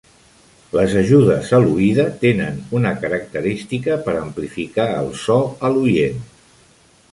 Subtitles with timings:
[0.77, 5.39] Les ajudes a l'oïda tenen una característica per amplificar el so
[5.69, 6.29] a l'oient.